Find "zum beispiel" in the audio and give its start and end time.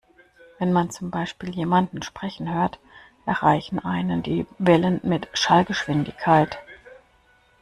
0.89-1.51